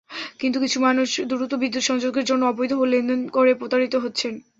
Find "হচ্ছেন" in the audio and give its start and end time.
3.97-4.33